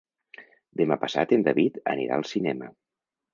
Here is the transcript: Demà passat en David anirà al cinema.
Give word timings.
Demà 0.81 0.97
passat 1.03 1.33
en 1.37 1.43
David 1.49 1.77
anirà 1.93 2.17
al 2.19 2.27
cinema. 2.31 2.73